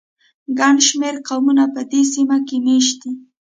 ګڼ 0.59 0.75
شمېر 0.87 1.15
قومونه 1.27 1.63
په 1.73 1.81
دې 1.91 2.01
سیمه 2.13 2.37
کې 2.47 2.57
مېشت 2.65 2.95
دي. 3.01 3.11